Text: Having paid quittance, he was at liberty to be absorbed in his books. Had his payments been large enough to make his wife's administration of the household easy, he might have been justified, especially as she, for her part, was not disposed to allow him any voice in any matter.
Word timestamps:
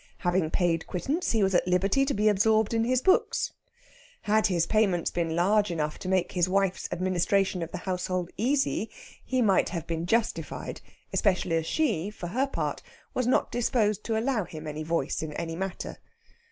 Having 0.17 0.49
paid 0.49 0.87
quittance, 0.87 1.29
he 1.29 1.43
was 1.43 1.53
at 1.53 1.67
liberty 1.67 2.05
to 2.05 2.13
be 2.15 2.27
absorbed 2.27 2.73
in 2.73 2.85
his 2.85 3.03
books. 3.03 3.51
Had 4.23 4.47
his 4.47 4.65
payments 4.65 5.11
been 5.11 5.35
large 5.35 5.69
enough 5.69 5.99
to 5.99 6.07
make 6.09 6.31
his 6.31 6.49
wife's 6.49 6.89
administration 6.91 7.61
of 7.61 7.71
the 7.71 7.77
household 7.77 8.31
easy, 8.35 8.89
he 9.23 9.43
might 9.43 9.69
have 9.69 9.85
been 9.85 10.07
justified, 10.07 10.81
especially 11.13 11.55
as 11.57 11.67
she, 11.67 12.09
for 12.09 12.29
her 12.29 12.47
part, 12.47 12.81
was 13.13 13.27
not 13.27 13.51
disposed 13.51 14.03
to 14.05 14.17
allow 14.17 14.43
him 14.43 14.65
any 14.65 14.81
voice 14.81 15.21
in 15.21 15.33
any 15.33 15.55
matter. 15.55 15.99